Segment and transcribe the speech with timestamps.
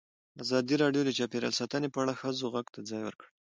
[0.43, 3.29] ازادي راډیو د چاپیریال ساتنه په اړه د ښځو غږ ته ځای ورکړی.